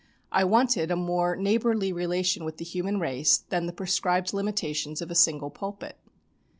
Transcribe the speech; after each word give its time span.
I 0.31 0.43
wanted 0.45 0.89
a 0.89 0.95
more 0.95 1.35
neighbourly 1.35 1.93
relation 1.93 2.43
with 2.43 2.57
the 2.57 2.65
human 2.65 2.99
race 2.99 3.37
than 3.37 3.67
the 3.67 3.71
prescribed 3.71 4.33
limitations 4.33 4.99
of 4.99 5.11
a 5.11 5.13
single 5.13 5.51
pulpit. 5.51 5.95